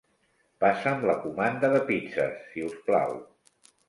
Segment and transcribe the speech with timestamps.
[0.63, 3.15] Passa'm la comanda de pizzes, si us plau.